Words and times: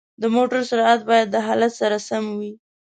د 0.21 0.23
موټرو 0.35 0.61
سرعت 0.69 0.99
باید 1.09 1.27
د 1.31 1.35
حالت 1.47 1.71
سره 1.81 1.97
سم 2.07 2.23
وي. 2.39 2.51